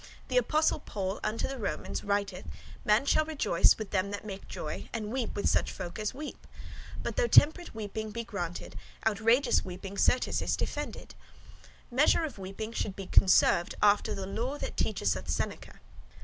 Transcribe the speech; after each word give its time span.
The 0.29 0.37
Apostle 0.37 0.79
Paul 0.79 1.19
unto 1.23 1.47
the 1.47 1.59
Romans 1.59 2.03
writeth, 2.03 2.45
'Man 2.83 3.05
shall 3.05 3.23
rejoice 3.23 3.77
with 3.77 3.91
them 3.91 4.09
that 4.09 4.25
make 4.25 4.47
joy, 4.47 4.89
and 4.91 5.11
weep 5.11 5.35
with 5.35 5.47
such 5.47 5.71
folk 5.71 5.99
as 5.99 6.11
weep.' 6.11 6.47
But 7.03 7.17
though 7.17 7.27
temperate 7.27 7.75
weeping 7.75 8.09
be 8.09 8.23
granted, 8.23 8.75
outrageous 9.05 9.63
weeping 9.63 9.99
certes 9.99 10.41
is 10.41 10.57
defended. 10.57 11.13
Measure 11.91 12.23
of 12.23 12.39
weeping 12.39 12.71
should 12.73 12.95
be 12.95 13.05
conserved, 13.05 13.75
after 13.79 14.15
the 14.15 14.25
lore 14.25 14.57
[doctrine] 14.57 14.69
that 14.71 14.77
teacheth 14.77 15.15
us 15.15 15.31
Seneca. 15.31 15.79